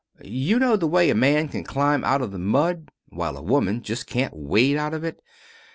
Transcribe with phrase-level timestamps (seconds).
[0.25, 3.83] You know the way a man can climb out of the mud, while a woman
[3.83, 5.21] just can't wade out of it?